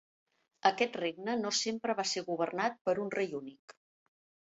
Aquest 0.69 0.97
regne 1.01 1.35
no 1.43 1.53
sempre 1.59 1.97
va 2.01 2.07
ser 2.15 2.25
governat 2.33 2.83
per 2.89 2.99
un 3.07 3.17
rei 3.21 3.41
únic. 3.45 3.81